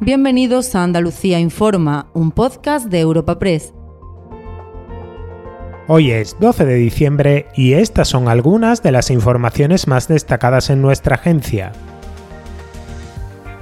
Bienvenidos 0.00 0.74
a 0.74 0.82
Andalucía 0.82 1.40
Informa, 1.40 2.10
un 2.12 2.30
podcast 2.30 2.88
de 2.88 3.00
Europa 3.00 3.38
Press. 3.38 3.72
Hoy 5.88 6.10
es 6.10 6.36
12 6.38 6.66
de 6.66 6.74
diciembre 6.74 7.46
y 7.56 7.72
estas 7.72 8.08
son 8.08 8.28
algunas 8.28 8.82
de 8.82 8.92
las 8.92 9.10
informaciones 9.10 9.88
más 9.88 10.06
destacadas 10.06 10.68
en 10.68 10.82
nuestra 10.82 11.14
agencia. 11.14 11.72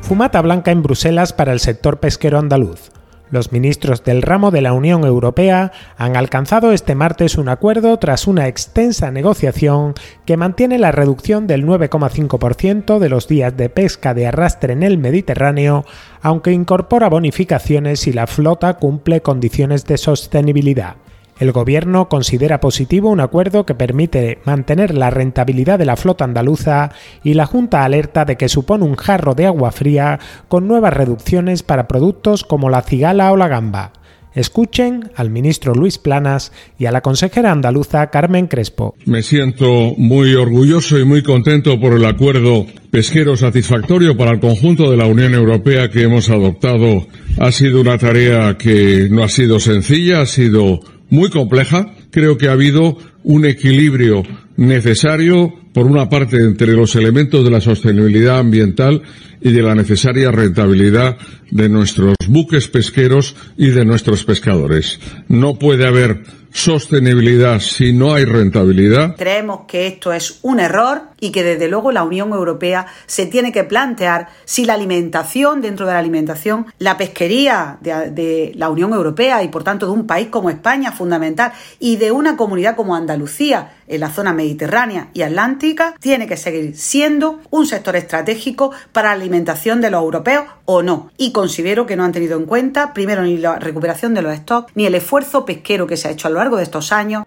Fumata 0.00 0.40
blanca 0.40 0.70
en 0.70 0.82
Bruselas 0.82 1.34
para 1.34 1.52
el 1.52 1.60
sector 1.60 2.00
pesquero 2.00 2.38
andaluz. 2.38 2.90
Los 3.32 3.50
ministros 3.50 4.04
del 4.04 4.20
ramo 4.20 4.50
de 4.50 4.60
la 4.60 4.74
Unión 4.74 5.04
Europea 5.04 5.72
han 5.96 6.18
alcanzado 6.18 6.72
este 6.72 6.94
martes 6.94 7.38
un 7.38 7.48
acuerdo 7.48 7.98
tras 7.98 8.26
una 8.26 8.46
extensa 8.46 9.10
negociación 9.10 9.94
que 10.26 10.36
mantiene 10.36 10.78
la 10.78 10.92
reducción 10.92 11.46
del 11.46 11.64
9,5% 11.64 12.98
de 12.98 13.08
los 13.08 13.28
días 13.28 13.56
de 13.56 13.70
pesca 13.70 14.12
de 14.12 14.26
arrastre 14.26 14.74
en 14.74 14.82
el 14.82 14.98
Mediterráneo, 14.98 15.86
aunque 16.20 16.52
incorpora 16.52 17.08
bonificaciones 17.08 18.00
si 18.00 18.12
la 18.12 18.26
flota 18.26 18.74
cumple 18.74 19.22
condiciones 19.22 19.86
de 19.86 19.96
sostenibilidad. 19.96 20.96
El 21.42 21.50
Gobierno 21.50 22.08
considera 22.08 22.60
positivo 22.60 23.10
un 23.10 23.18
acuerdo 23.18 23.66
que 23.66 23.74
permite 23.74 24.38
mantener 24.44 24.94
la 24.94 25.10
rentabilidad 25.10 25.76
de 25.76 25.84
la 25.84 25.96
flota 25.96 26.22
andaluza 26.22 26.92
y 27.24 27.34
la 27.34 27.46
Junta 27.46 27.82
alerta 27.82 28.24
de 28.24 28.36
que 28.36 28.48
supone 28.48 28.84
un 28.84 28.94
jarro 28.94 29.34
de 29.34 29.46
agua 29.46 29.72
fría 29.72 30.20
con 30.46 30.68
nuevas 30.68 30.94
reducciones 30.94 31.64
para 31.64 31.88
productos 31.88 32.44
como 32.44 32.70
la 32.70 32.82
cigala 32.82 33.32
o 33.32 33.36
la 33.36 33.48
gamba. 33.48 33.92
Escuchen 34.36 35.10
al 35.16 35.30
ministro 35.30 35.74
Luis 35.74 35.98
Planas 35.98 36.52
y 36.78 36.86
a 36.86 36.92
la 36.92 37.00
consejera 37.00 37.50
andaluza 37.50 38.08
Carmen 38.10 38.46
Crespo. 38.46 38.94
Me 39.04 39.24
siento 39.24 39.94
muy 39.98 40.36
orgulloso 40.36 40.96
y 40.96 41.04
muy 41.04 41.24
contento 41.24 41.80
por 41.80 41.94
el 41.94 42.04
acuerdo 42.04 42.66
pesquero 42.92 43.36
satisfactorio 43.36 44.16
para 44.16 44.30
el 44.30 44.38
conjunto 44.38 44.92
de 44.92 44.96
la 44.96 45.06
Unión 45.06 45.34
Europea 45.34 45.90
que 45.90 46.02
hemos 46.02 46.30
adoptado. 46.30 47.04
Ha 47.40 47.50
sido 47.50 47.80
una 47.80 47.98
tarea 47.98 48.56
que 48.56 49.08
no 49.10 49.24
ha 49.24 49.28
sido 49.28 49.58
sencilla, 49.58 50.20
ha 50.20 50.26
sido 50.26 50.80
muy 51.12 51.28
compleja. 51.28 51.94
Creo 52.10 52.38
que 52.38 52.48
ha 52.48 52.52
habido 52.52 52.96
un 53.22 53.44
equilibrio 53.44 54.22
necesario, 54.56 55.52
por 55.72 55.86
una 55.86 56.08
parte, 56.08 56.36
entre 56.36 56.72
los 56.72 56.94
elementos 56.96 57.44
de 57.44 57.50
la 57.50 57.60
sostenibilidad 57.60 58.38
ambiental 58.38 59.02
y 59.40 59.52
de 59.52 59.62
la 59.62 59.74
necesaria 59.74 60.30
rentabilidad 60.30 61.16
de 61.50 61.68
nuestros 61.68 62.14
buques 62.28 62.68
pesqueros 62.68 63.36
y 63.56 63.70
de 63.70 63.84
nuestros 63.84 64.24
pescadores. 64.24 65.00
No 65.28 65.58
puede 65.58 65.86
haber 65.86 66.22
sostenibilidad 66.52 67.60
si 67.60 67.92
no 67.92 68.14
hay 68.14 68.24
rentabilidad. 68.24 69.16
Creemos 69.16 69.60
que 69.66 69.86
esto 69.86 70.12
es 70.12 70.38
un 70.42 70.60
error 70.60 71.02
y 71.18 71.30
que 71.30 71.42
desde 71.42 71.68
luego 71.68 71.92
la 71.92 72.02
Unión 72.02 72.32
Europea 72.32 72.86
se 73.06 73.26
tiene 73.26 73.52
que 73.52 73.64
plantear 73.64 74.28
si 74.44 74.64
la 74.64 74.74
alimentación, 74.74 75.62
dentro 75.62 75.86
de 75.86 75.92
la 75.92 75.98
alimentación, 75.98 76.66
la 76.78 76.96
pesquería 76.96 77.78
de, 77.80 78.52
la 78.54 78.68
Unión 78.68 78.92
Europea 78.92 79.42
y 79.42 79.48
por 79.48 79.64
tanto 79.64 79.86
de 79.86 79.92
un 79.92 80.06
país 80.06 80.28
como 80.28 80.50
España 80.50 80.92
fundamental 80.92 81.52
y 81.78 81.96
de 81.96 82.12
una 82.12 82.36
comunidad 82.36 82.76
como 82.76 82.94
Andalucía 82.94 83.72
en 83.86 84.00
la 84.00 84.10
zona 84.10 84.32
mediterránea 84.32 85.08
y 85.14 85.22
atlántica, 85.22 85.61
tiene 86.00 86.26
que 86.26 86.36
seguir 86.36 86.76
siendo 86.76 87.40
un 87.50 87.66
sector 87.66 87.96
estratégico 87.96 88.72
para 88.92 89.08
la 89.08 89.14
alimentación 89.14 89.80
de 89.80 89.90
los 89.90 90.02
europeos 90.02 90.44
o 90.64 90.82
no. 90.82 91.10
Y 91.16 91.32
considero 91.32 91.86
que 91.86 91.96
no 91.96 92.04
han 92.04 92.12
tenido 92.12 92.38
en 92.38 92.46
cuenta, 92.46 92.92
primero, 92.92 93.22
ni 93.22 93.38
la 93.38 93.58
recuperación 93.58 94.14
de 94.14 94.22
los 94.22 94.36
stocks, 94.36 94.72
ni 94.74 94.86
el 94.86 94.94
esfuerzo 94.94 95.44
pesquero 95.44 95.86
que 95.86 95.96
se 95.96 96.08
ha 96.08 96.10
hecho 96.10 96.28
a 96.28 96.30
lo 96.30 96.38
largo 96.38 96.56
de 96.56 96.64
estos 96.64 96.92
años. 96.92 97.24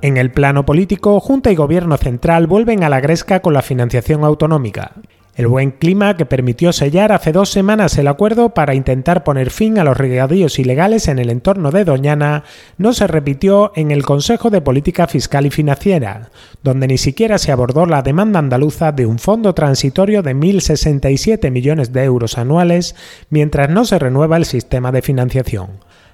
En 0.00 0.16
el 0.16 0.30
plano 0.30 0.64
político, 0.64 1.18
Junta 1.18 1.50
y 1.50 1.56
Gobierno 1.56 1.96
Central 1.96 2.46
vuelven 2.46 2.84
a 2.84 2.88
la 2.88 3.00
gresca 3.00 3.40
con 3.40 3.52
la 3.52 3.62
financiación 3.62 4.22
autonómica. 4.22 4.92
El 5.38 5.46
buen 5.46 5.70
clima 5.70 6.16
que 6.16 6.26
permitió 6.26 6.72
sellar 6.72 7.12
hace 7.12 7.30
dos 7.30 7.48
semanas 7.48 7.96
el 7.96 8.08
acuerdo 8.08 8.54
para 8.54 8.74
intentar 8.74 9.22
poner 9.22 9.50
fin 9.50 9.78
a 9.78 9.84
los 9.84 9.96
regadíos 9.96 10.58
ilegales 10.58 11.06
en 11.06 11.20
el 11.20 11.30
entorno 11.30 11.70
de 11.70 11.84
Doñana 11.84 12.42
no 12.76 12.92
se 12.92 13.06
repitió 13.06 13.70
en 13.76 13.92
el 13.92 14.02
Consejo 14.02 14.50
de 14.50 14.60
Política 14.60 15.06
Fiscal 15.06 15.46
y 15.46 15.50
Financiera, 15.50 16.30
donde 16.64 16.88
ni 16.88 16.98
siquiera 16.98 17.38
se 17.38 17.52
abordó 17.52 17.86
la 17.86 18.02
demanda 18.02 18.40
andaluza 18.40 18.90
de 18.90 19.06
un 19.06 19.20
fondo 19.20 19.54
transitorio 19.54 20.24
de 20.24 20.34
1.067 20.34 21.52
millones 21.52 21.92
de 21.92 22.02
euros 22.02 22.36
anuales 22.36 22.96
mientras 23.30 23.70
no 23.70 23.84
se 23.84 24.00
renueva 24.00 24.38
el 24.38 24.44
sistema 24.44 24.90
de 24.90 25.02
financiación. 25.02 25.68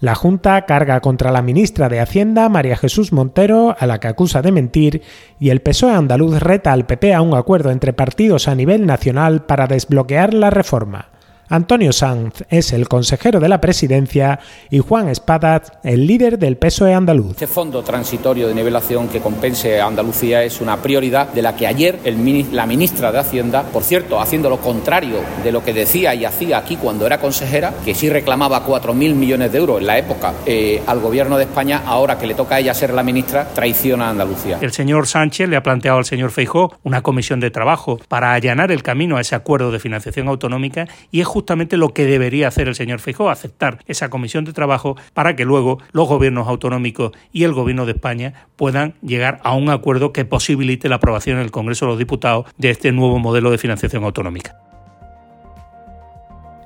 La 0.00 0.14
Junta 0.14 0.64
carga 0.64 1.00
contra 1.00 1.32
la 1.32 1.42
ministra 1.42 1.88
de 1.88 1.98
Hacienda, 1.98 2.48
María 2.48 2.76
Jesús 2.76 3.12
Montero, 3.12 3.74
a 3.76 3.84
la 3.86 3.98
que 3.98 4.06
acusa 4.06 4.42
de 4.42 4.52
mentir, 4.52 5.02
y 5.40 5.50
el 5.50 5.60
PSOE 5.60 5.92
andaluz 5.92 6.38
reta 6.38 6.72
al 6.72 6.86
PP 6.86 7.14
a 7.14 7.20
un 7.20 7.34
acuerdo 7.34 7.72
entre 7.72 7.92
partidos 7.92 8.46
a 8.46 8.54
nivel 8.54 8.86
nacional 8.86 9.44
para 9.44 9.66
desbloquear 9.66 10.34
la 10.34 10.50
reforma. 10.50 11.17
Antonio 11.50 11.92
Sanz 11.92 12.44
es 12.50 12.74
el 12.74 12.88
consejero 12.88 13.40
de 13.40 13.48
la 13.48 13.60
presidencia 13.60 14.38
y 14.68 14.80
Juan 14.80 15.08
Espadas 15.08 15.72
el 15.82 16.06
líder 16.06 16.38
del 16.38 16.58
PSOE 16.58 16.92
andaluz. 16.92 17.30
Este 17.30 17.46
fondo 17.46 17.82
transitorio 17.82 18.48
de 18.48 18.54
nivelación 18.54 19.08
que 19.08 19.20
compense 19.20 19.80
a 19.80 19.86
Andalucía 19.86 20.42
es 20.42 20.60
una 20.60 20.76
prioridad 20.76 21.32
de 21.32 21.40
la 21.40 21.56
que 21.56 21.66
ayer 21.66 22.00
la 22.52 22.66
ministra 22.66 23.12
de 23.12 23.18
Hacienda, 23.18 23.62
por 23.62 23.82
cierto, 23.82 24.20
haciendo 24.20 24.50
lo 24.50 24.58
contrario 24.58 25.20
de 25.42 25.50
lo 25.50 25.64
que 25.64 25.72
decía 25.72 26.14
y 26.14 26.26
hacía 26.26 26.58
aquí 26.58 26.76
cuando 26.76 27.06
era 27.06 27.18
consejera, 27.18 27.72
que 27.82 27.94
sí 27.94 28.10
reclamaba 28.10 28.66
4.000 28.66 29.14
millones 29.14 29.50
de 29.50 29.58
euros 29.58 29.80
en 29.80 29.86
la 29.86 29.96
época 29.96 30.34
eh, 30.44 30.82
al 30.86 31.00
gobierno 31.00 31.38
de 31.38 31.44
España, 31.44 31.82
ahora 31.86 32.18
que 32.18 32.26
le 32.26 32.34
toca 32.34 32.56
a 32.56 32.60
ella 32.60 32.74
ser 32.74 32.92
la 32.92 33.02
ministra, 33.02 33.48
traiciona 33.54 34.08
a 34.08 34.10
Andalucía. 34.10 34.58
El 34.60 34.72
señor 34.72 35.06
Sánchez 35.06 35.48
le 35.48 35.56
ha 35.56 35.62
planteado 35.62 35.96
al 35.96 36.04
señor 36.04 36.30
Feijó 36.30 36.76
una 36.82 37.02
comisión 37.02 37.40
de 37.40 37.50
trabajo 37.50 37.98
para 38.08 38.34
allanar 38.34 38.70
el 38.70 38.82
camino 38.82 39.16
a 39.16 39.22
ese 39.22 39.34
acuerdo 39.34 39.70
de 39.70 39.78
financiación 39.78 40.28
autonómica 40.28 40.86
y 41.10 41.20
es 41.20 41.37
justamente 41.38 41.76
lo 41.76 41.94
que 41.94 42.04
debería 42.04 42.48
hacer 42.48 42.66
el 42.66 42.74
señor 42.74 42.98
Feijóo, 42.98 43.30
aceptar 43.30 43.78
esa 43.86 44.10
comisión 44.10 44.44
de 44.44 44.52
trabajo 44.52 44.96
para 45.14 45.36
que 45.36 45.44
luego 45.44 45.78
los 45.92 46.08
gobiernos 46.08 46.48
autonómicos 46.48 47.12
y 47.30 47.44
el 47.44 47.52
gobierno 47.52 47.86
de 47.86 47.92
España 47.92 48.48
puedan 48.56 48.94
llegar 49.02 49.38
a 49.44 49.54
un 49.54 49.70
acuerdo 49.70 50.12
que 50.12 50.24
posibilite 50.24 50.88
la 50.88 50.96
aprobación 50.96 51.36
en 51.36 51.44
el 51.44 51.52
Congreso 51.52 51.84
de 51.84 51.92
los 51.92 51.98
Diputados 52.00 52.46
de 52.56 52.70
este 52.70 52.90
nuevo 52.90 53.20
modelo 53.20 53.52
de 53.52 53.58
financiación 53.58 54.02
autonómica. 54.02 54.56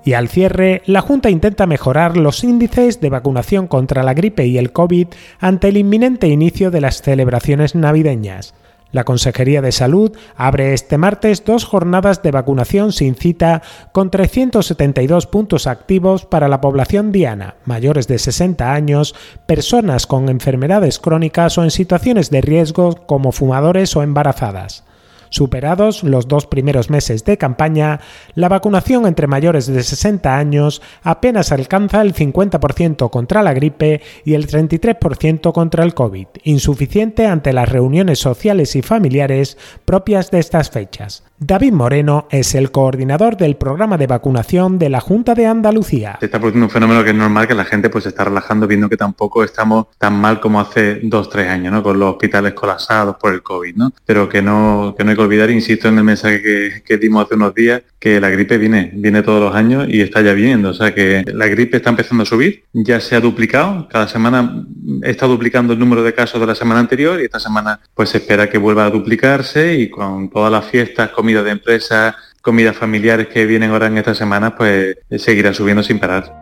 Y 0.06 0.14
al 0.14 0.30
cierre, 0.30 0.80
la 0.86 1.02
Junta 1.02 1.28
intenta 1.28 1.66
mejorar 1.66 2.16
los 2.16 2.42
índices 2.42 2.98
de 3.02 3.10
vacunación 3.10 3.66
contra 3.66 4.02
la 4.02 4.14
gripe 4.14 4.46
y 4.46 4.56
el 4.56 4.72
COVID 4.72 5.08
ante 5.38 5.68
el 5.68 5.76
inminente 5.76 6.28
inicio 6.28 6.70
de 6.70 6.80
las 6.80 7.02
celebraciones 7.02 7.74
navideñas. 7.74 8.54
La 8.92 9.04
Consejería 9.04 9.62
de 9.62 9.72
Salud 9.72 10.12
abre 10.36 10.74
este 10.74 10.98
martes 10.98 11.44
dos 11.44 11.64
jornadas 11.64 12.22
de 12.22 12.30
vacunación 12.30 12.92
sin 12.92 13.14
cita 13.14 13.62
con 13.92 14.10
372 14.10 15.26
puntos 15.26 15.66
activos 15.66 16.26
para 16.26 16.48
la 16.48 16.60
población 16.60 17.10
diana, 17.10 17.56
mayores 17.64 18.06
de 18.06 18.18
60 18.18 18.72
años, 18.72 19.14
personas 19.46 20.06
con 20.06 20.28
enfermedades 20.28 20.98
crónicas 20.98 21.56
o 21.56 21.64
en 21.64 21.70
situaciones 21.70 22.30
de 22.30 22.42
riesgo 22.42 22.94
como 23.06 23.32
fumadores 23.32 23.96
o 23.96 24.02
embarazadas. 24.02 24.84
Superados 25.32 26.04
los 26.04 26.28
dos 26.28 26.46
primeros 26.46 26.90
meses 26.90 27.24
de 27.24 27.38
campaña, 27.38 28.00
la 28.34 28.50
vacunación 28.50 29.06
entre 29.06 29.26
mayores 29.26 29.66
de 29.66 29.82
60 29.82 30.36
años 30.36 30.82
apenas 31.02 31.52
alcanza 31.52 32.02
el 32.02 32.12
50% 32.12 33.08
contra 33.08 33.42
la 33.42 33.54
gripe 33.54 34.02
y 34.26 34.34
el 34.34 34.46
33% 34.46 35.54
contra 35.54 35.84
el 35.84 35.94
COVID, 35.94 36.26
insuficiente 36.44 37.26
ante 37.26 37.54
las 37.54 37.70
reuniones 37.70 38.18
sociales 38.18 38.76
y 38.76 38.82
familiares 38.82 39.56
propias 39.86 40.30
de 40.30 40.40
estas 40.40 40.68
fechas. 40.68 41.24
David 41.38 41.72
Moreno 41.72 42.28
es 42.30 42.54
el 42.54 42.70
coordinador 42.70 43.36
del 43.36 43.56
programa 43.56 43.96
de 43.96 44.06
vacunación 44.06 44.78
de 44.78 44.90
la 44.90 45.00
Junta 45.00 45.34
de 45.34 45.46
Andalucía. 45.46 46.18
Se 46.20 46.26
está 46.26 46.38
produciendo 46.38 46.66
un 46.66 46.70
fenómeno 46.70 47.02
que 47.02 47.10
es 47.10 47.16
normal 47.16 47.48
que 47.48 47.54
la 47.54 47.64
gente 47.64 47.88
pues 47.88 48.04
se 48.04 48.10
está 48.10 48.24
relajando 48.24 48.68
viendo 48.68 48.88
que 48.88 48.98
tampoco 48.98 49.42
estamos 49.42 49.86
tan 49.96 50.14
mal 50.14 50.40
como 50.40 50.60
hace 50.60 51.00
dos, 51.02 51.30
tres 51.30 51.48
años, 51.48 51.72
¿no? 51.72 51.82
Con 51.82 51.98
los 51.98 52.12
hospitales 52.12 52.52
colapsados 52.52 53.16
por 53.16 53.32
el 53.32 53.42
COVID, 53.42 53.74
¿no? 53.74 53.92
Pero 54.04 54.28
que 54.28 54.40
no, 54.40 54.94
que 54.96 55.02
no 55.02 55.10
hay 55.10 55.16
olvidar, 55.22 55.50
insisto 55.50 55.88
en 55.88 55.98
el 55.98 56.04
mensaje 56.04 56.82
que, 56.84 56.96
dimos 56.98 57.24
hace 57.24 57.34
unos 57.34 57.54
días, 57.54 57.82
que 57.98 58.20
la 58.20 58.30
gripe 58.30 58.58
viene, 58.58 58.90
viene 58.94 59.22
todos 59.22 59.40
los 59.40 59.54
años 59.54 59.86
y 59.88 60.00
está 60.00 60.20
ya 60.20 60.32
viniendo. 60.32 60.70
O 60.70 60.74
sea 60.74 60.94
que 60.94 61.24
la 61.26 61.46
gripe 61.48 61.78
está 61.78 61.90
empezando 61.90 62.22
a 62.22 62.26
subir, 62.26 62.64
ya 62.72 63.00
se 63.00 63.16
ha 63.16 63.20
duplicado, 63.20 63.88
cada 63.88 64.08
semana 64.08 64.64
está 65.02 65.26
duplicando 65.26 65.72
el 65.72 65.78
número 65.78 66.02
de 66.02 66.14
casos 66.14 66.40
de 66.40 66.46
la 66.46 66.54
semana 66.54 66.80
anterior 66.80 67.20
y 67.20 67.24
esta 67.24 67.40
semana 67.40 67.80
pues 67.94 68.10
se 68.10 68.18
espera 68.18 68.48
que 68.48 68.58
vuelva 68.58 68.84
a 68.84 68.90
duplicarse 68.90 69.74
y 69.74 69.90
con 69.90 70.30
todas 70.30 70.52
las 70.52 70.64
fiestas, 70.66 71.10
comidas 71.10 71.44
de 71.44 71.50
empresas, 71.50 72.14
comidas 72.40 72.76
familiares 72.76 73.28
que 73.28 73.46
vienen 73.46 73.70
ahora 73.70 73.86
en 73.86 73.98
esta 73.98 74.14
semana, 74.14 74.56
pues 74.56 74.96
seguirá 75.16 75.54
subiendo 75.54 75.82
sin 75.82 75.98
parar. 75.98 76.41